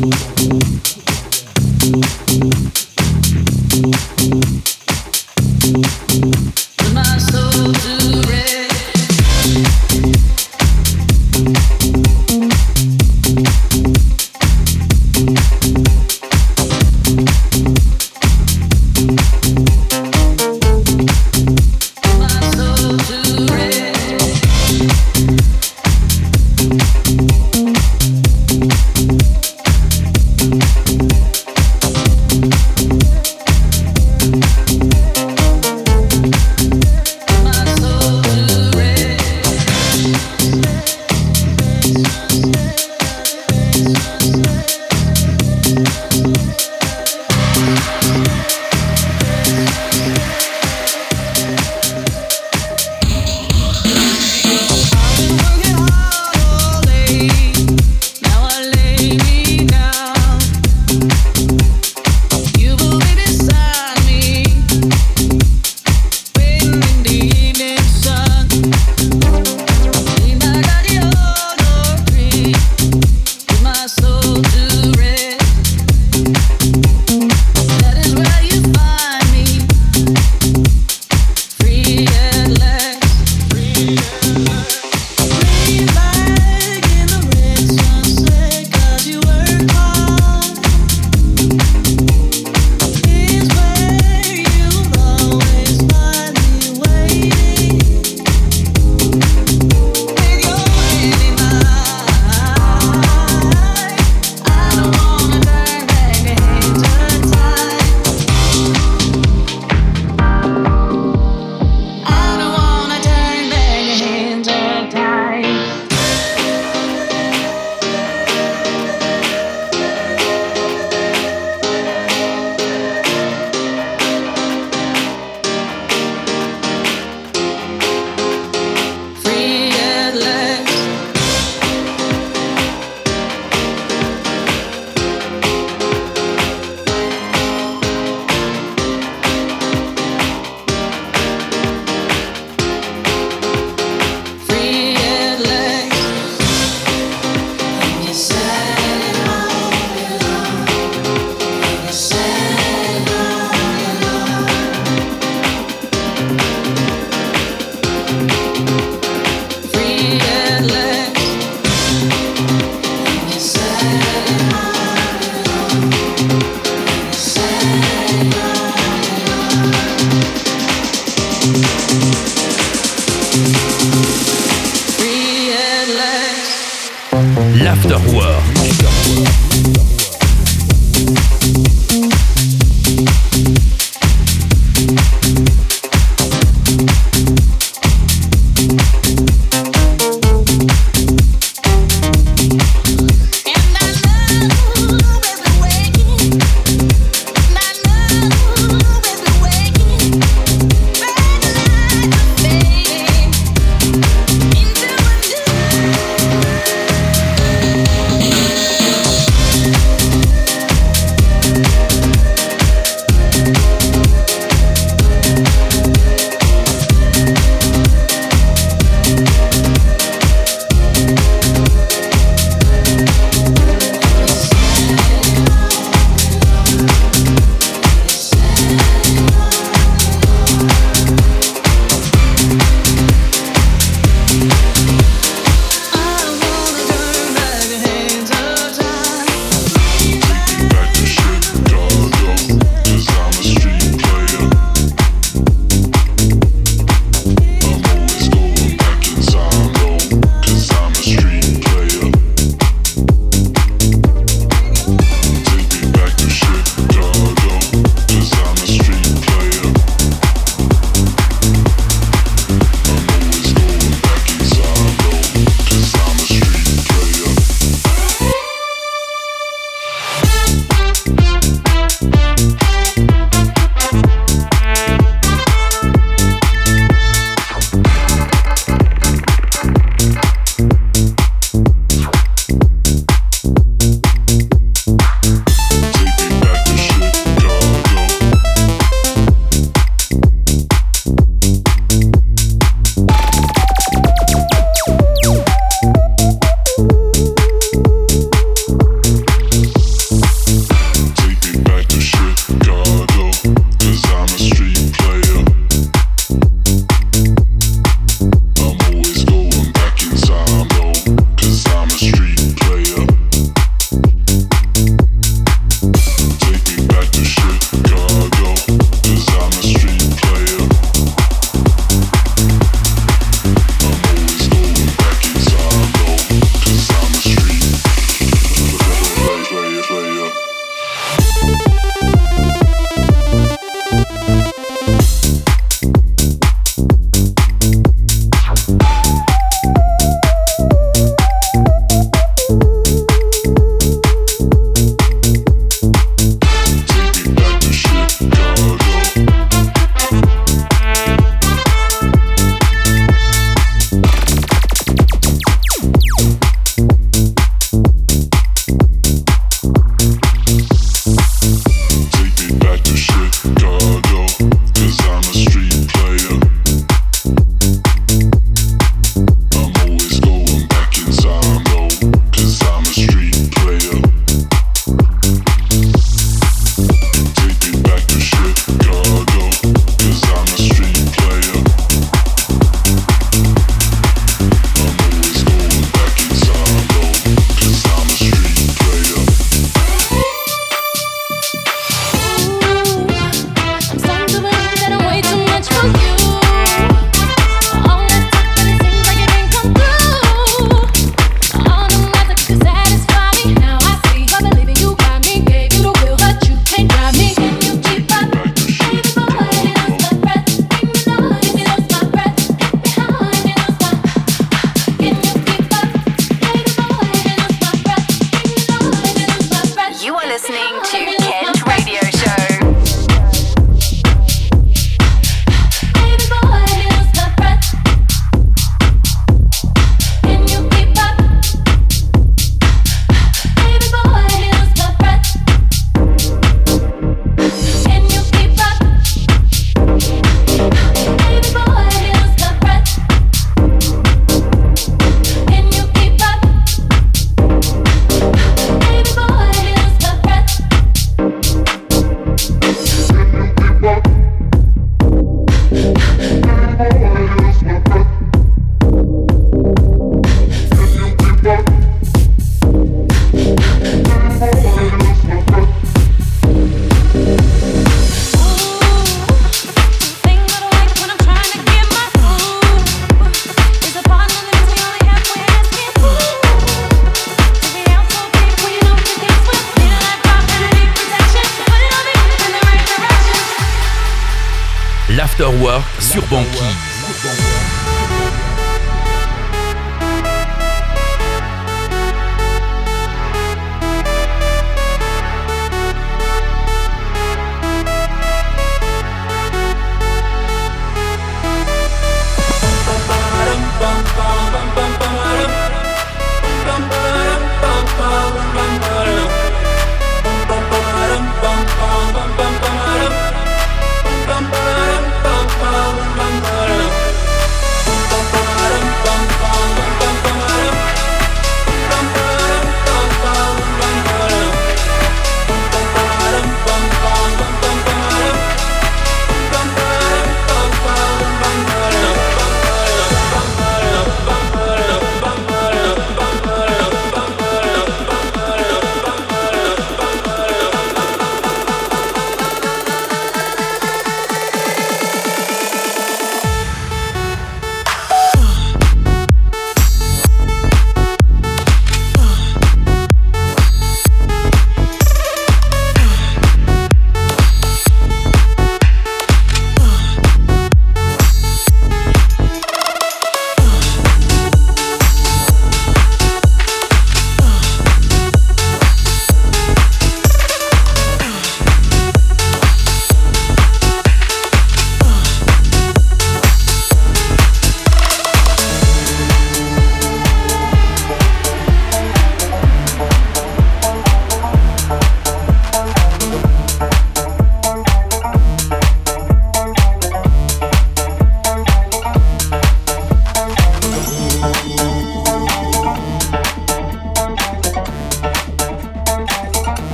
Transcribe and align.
Thank 0.00 0.84
you. 0.86 0.89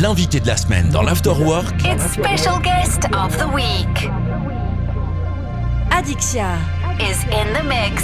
l'invité 0.00 0.40
de 0.40 0.46
la 0.46 0.56
semaine 0.56 0.88
dans 0.88 1.02
l'Afterwork. 1.02 1.74
It's 1.84 2.12
special 2.12 2.58
guest 2.60 3.04
of 3.12 3.36
the 3.36 3.46
week. 3.52 4.10
Adixia 5.90 6.56
is 6.98 7.22
in 7.24 7.52
the 7.52 7.62
mix. 7.64 8.02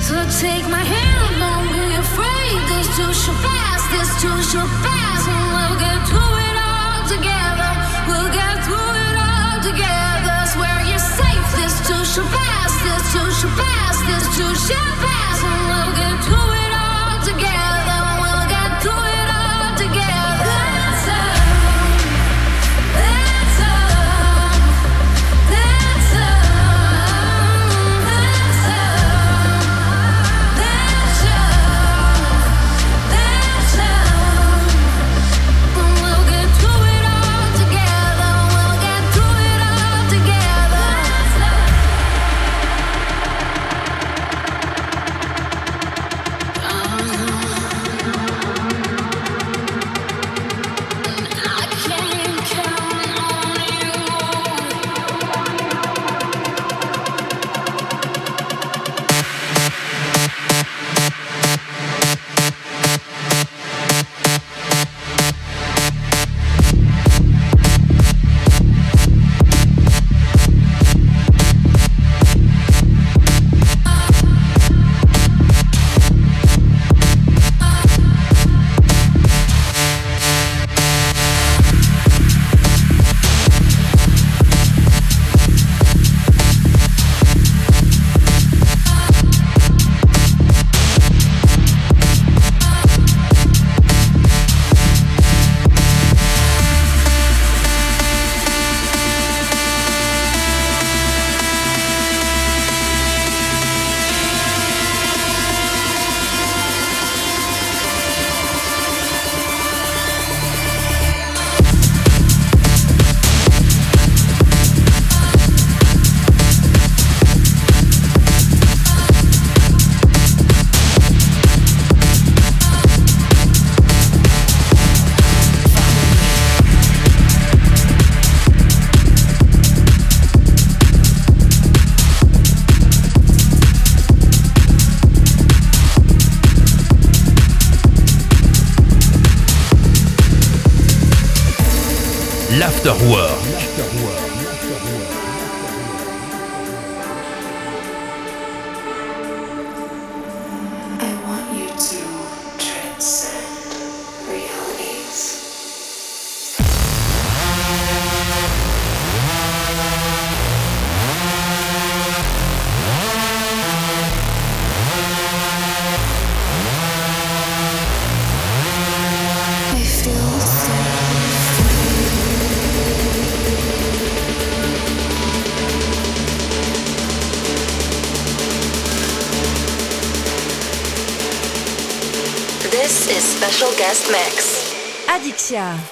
So 0.00 0.14
take 0.40 0.64
my 0.68 0.80
hand, 0.80 1.36
don't 1.38 1.68
be 1.68 1.94
afraid. 1.96 2.58
This 2.72 2.88
too 2.96 3.12
shall 3.12 3.36
pass, 3.44 3.82
this 3.92 4.10
too 4.22 4.42
shall 4.50 4.68
pass, 4.80 5.28
and 5.28 5.46
we'll 5.52 5.78
get 5.78 6.00
through 6.08 6.36
it 6.48 6.56
all 6.56 7.00
together. 7.06 7.70
We'll 8.08 8.32
get 8.32 8.64
through 8.64 8.92
it 9.04 9.16
all 9.20 9.60
together. 9.60 10.36
Swear 10.56 10.76
you're 10.88 10.98
safe. 10.98 11.48
This 11.60 11.76
too 11.86 12.04
shall 12.04 12.28
pass, 12.32 12.72
this 12.80 13.04
too 13.12 13.30
shall 13.38 13.54
pass, 13.60 13.96
this 14.08 14.24
too 14.36 14.54
shall 14.66 14.96
pass. 15.04 15.23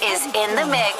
Is 0.02 0.24
in 0.34 0.56
the 0.56 0.64
mix. 0.64 0.91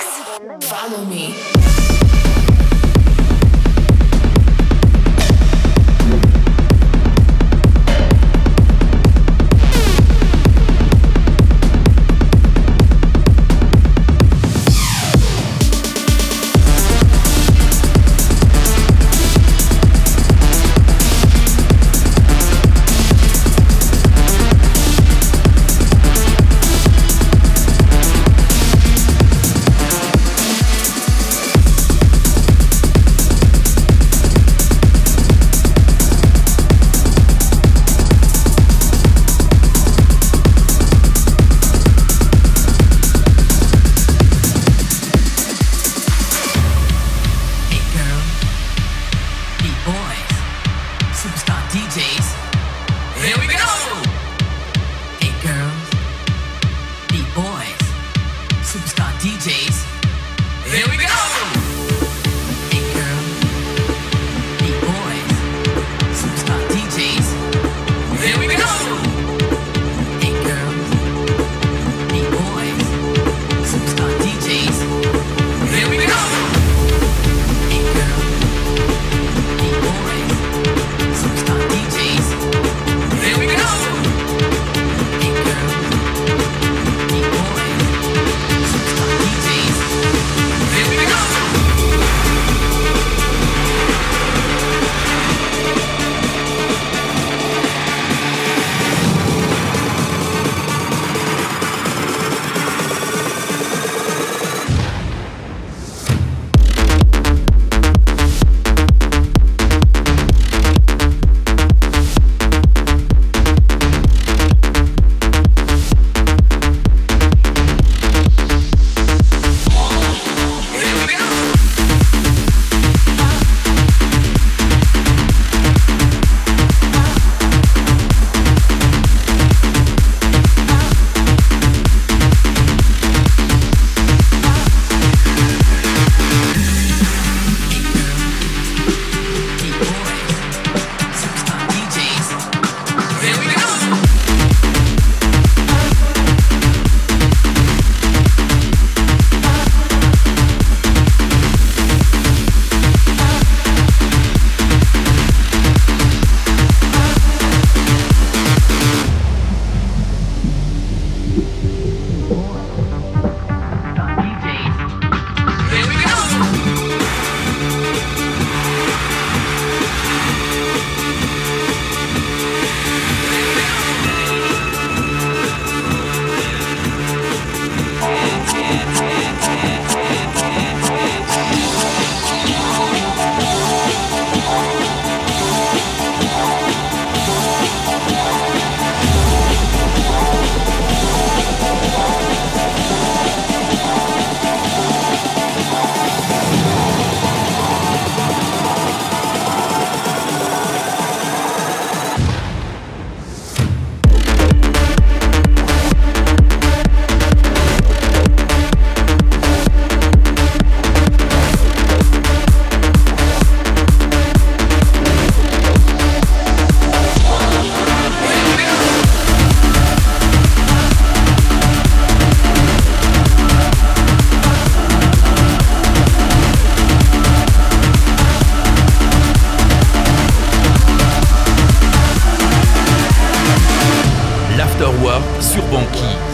sur 235.43 235.62
Banqui. 235.64 236.32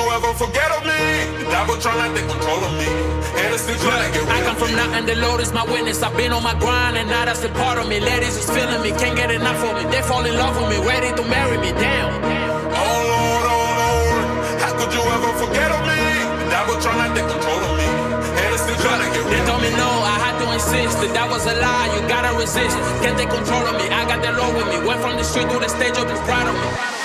Ever 0.00 0.32
forget 0.32 0.72
of 0.72 0.88
me? 0.88 0.96
The 1.36 1.44
devil 1.52 1.76
trying 1.76 2.00
to 2.00 2.16
take 2.16 2.24
control 2.24 2.64
of 2.64 2.72
me. 2.80 2.88
And 3.36 3.52
it's 3.52 3.68
still 3.68 3.76
trying 3.76 4.00
to 4.00 4.10
get 4.16 4.24
I 4.24 4.40
come 4.40 4.56
from 4.56 4.72
nothing, 4.72 5.04
the 5.04 5.16
Lord 5.20 5.40
is 5.44 5.52
my 5.52 5.64
witness. 5.68 6.02
I've 6.02 6.16
been 6.16 6.32
on 6.32 6.42
my 6.42 6.56
grind, 6.56 6.96
and 6.96 7.08
now 7.08 7.26
that's 7.26 7.44
a 7.44 7.52
part 7.60 7.76
of 7.76 7.88
me. 7.88 8.00
Ladies 8.00 8.36
is 8.40 8.48
feeling 8.48 8.80
me, 8.80 8.96
can't 8.96 9.16
get 9.16 9.30
enough 9.30 9.60
of 9.60 9.76
me. 9.76 9.84
They 9.92 10.00
fall 10.00 10.24
in 10.24 10.32
love 10.36 10.56
with 10.56 10.72
me, 10.72 10.78
ready 10.80 11.12
to 11.12 11.22
marry 11.28 11.58
me. 11.60 11.76
Damn. 11.76 12.08
Oh 12.08 12.98
Lord, 13.12 13.44
oh 13.52 13.68
Lord, 13.84 14.24
how 14.64 14.72
could 14.80 14.92
you 14.96 15.04
ever 15.04 15.32
forget 15.36 15.68
of 15.68 15.82
me? 15.84 16.00
The 16.40 16.46
devil 16.48 16.76
trying 16.80 17.12
to 17.12 17.12
take 17.12 17.28
control 17.28 17.60
of 17.60 17.72
me. 17.76 17.88
And 18.32 18.48
it's 18.48 18.64
still 18.64 18.80
trying 18.80 19.04
to 19.04 19.08
get 19.12 19.28
They 19.28 19.44
told 19.44 19.60
me 19.60 19.76
no, 19.76 19.92
I 20.08 20.16
had 20.24 20.40
to 20.40 20.46
insist 20.56 21.04
that 21.04 21.12
that 21.12 21.28
was 21.28 21.44
a 21.44 21.52
lie. 21.60 21.92
You 21.92 22.00
gotta 22.08 22.32
resist. 22.40 22.80
Can't 23.04 23.20
take 23.20 23.28
control 23.28 23.60
of 23.68 23.76
me. 23.76 23.92
I 23.92 24.08
got 24.08 24.24
the 24.24 24.32
Lord 24.32 24.56
with 24.56 24.72
me. 24.72 24.88
Went 24.88 25.04
from 25.04 25.20
the 25.20 25.24
street 25.24 25.52
to 25.52 25.60
the 25.60 25.68
stage, 25.68 26.00
up 26.00 26.08
is 26.08 26.20
proud 26.24 26.48
of 26.48 26.56
me. 26.56 27.01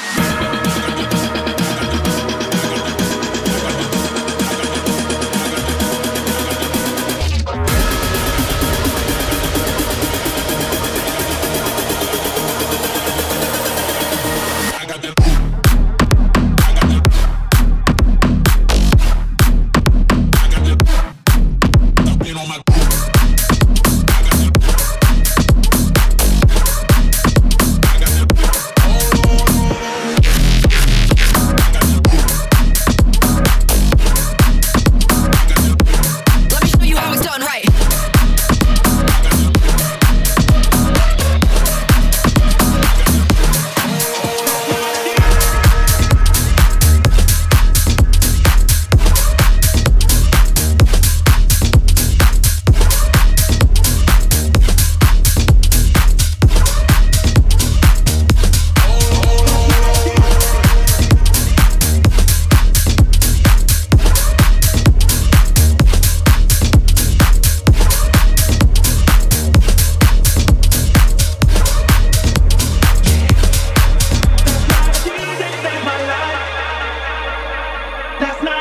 That's 78.20 78.42
not 78.42 78.57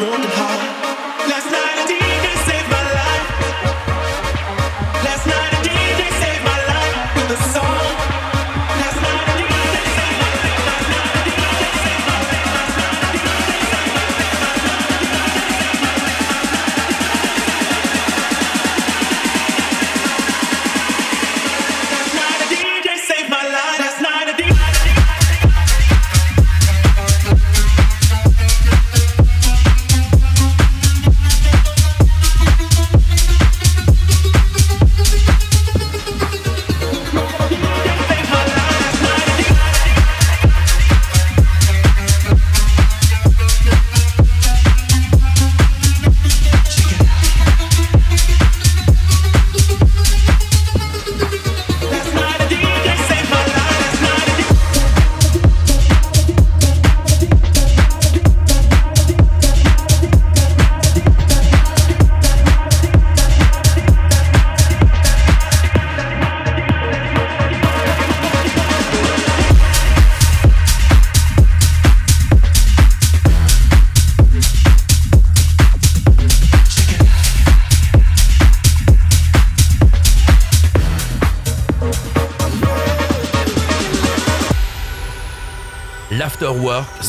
broken 0.00 0.22
heart. 0.22 0.49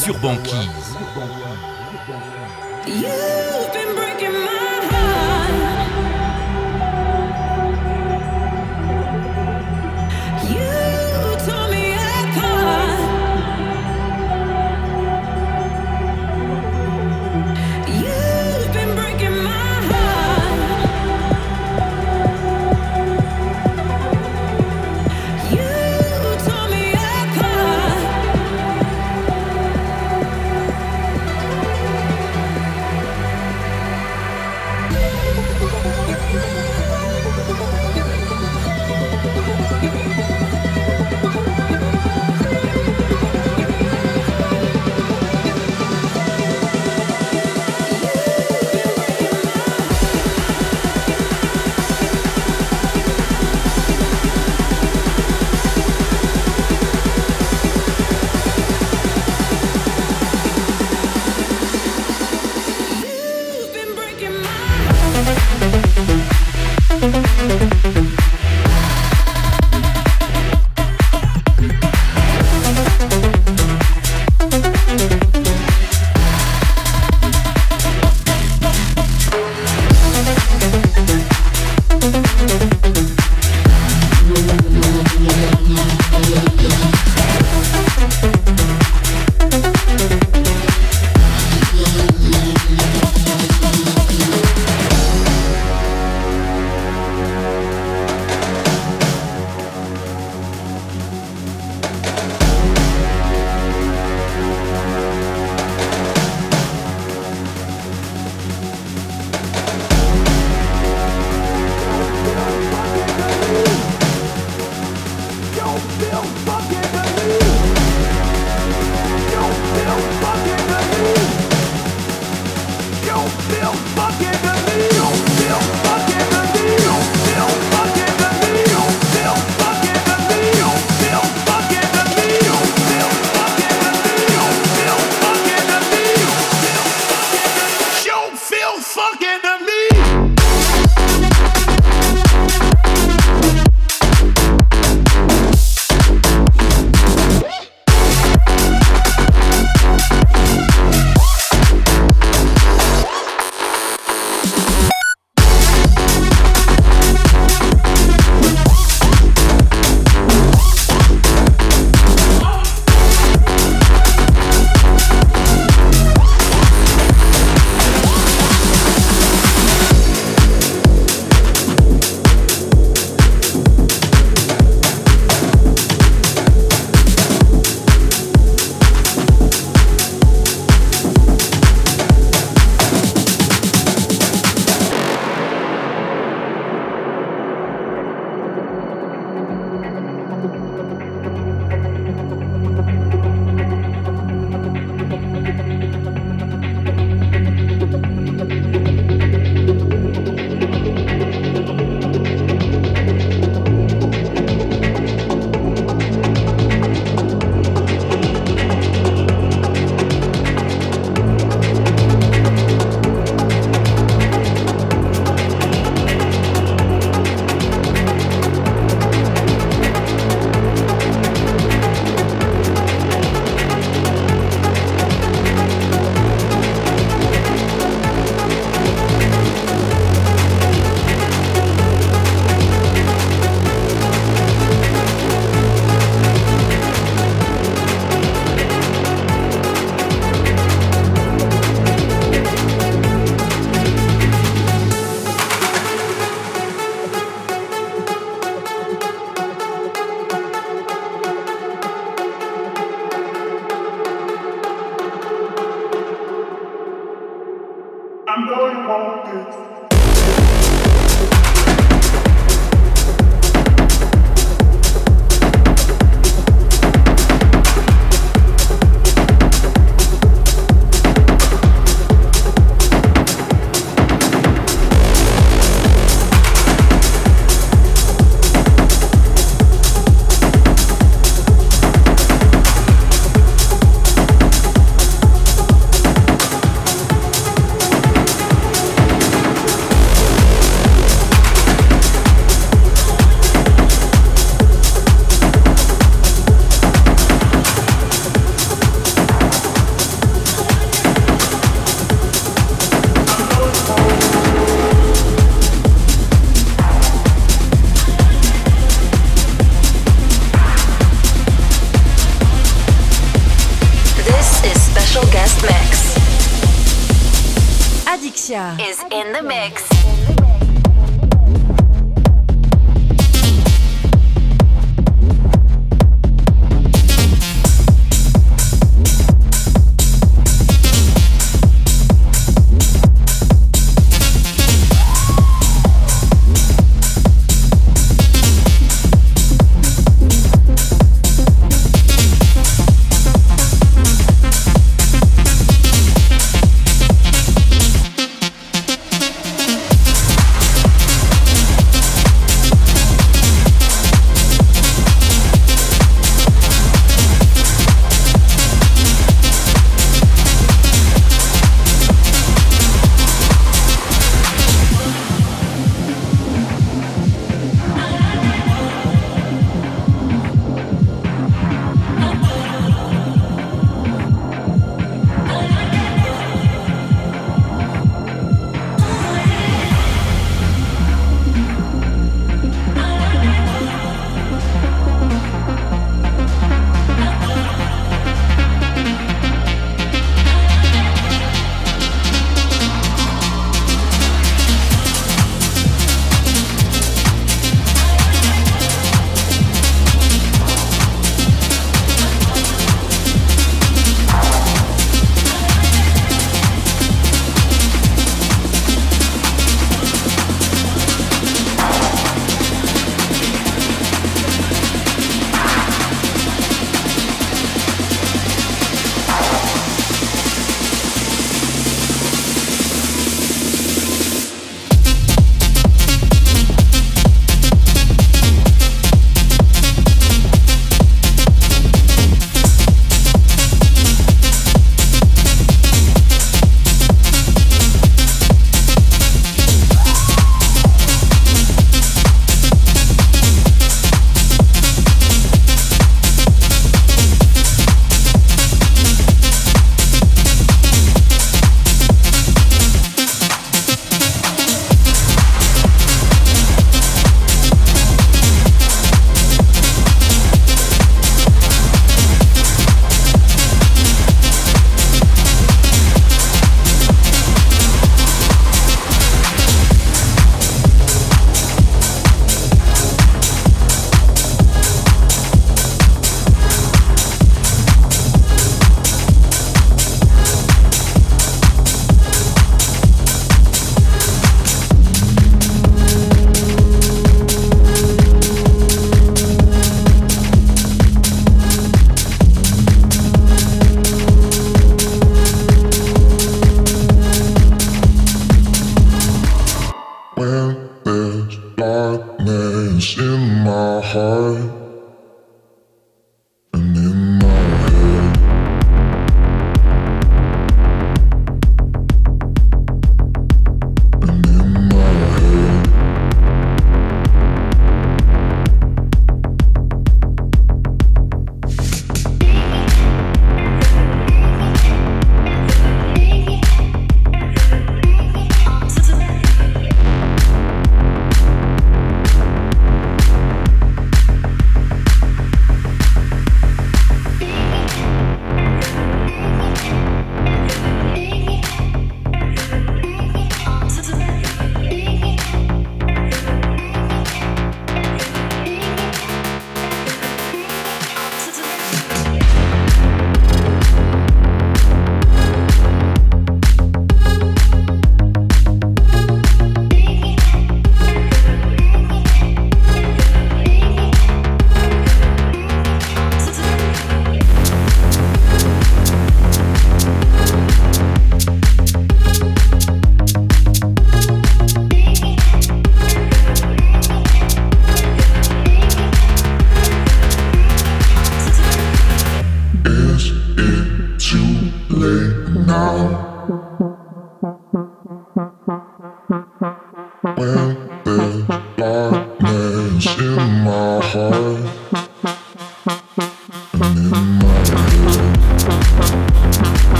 Sur 0.00 0.18
Banquise. 0.18 0.79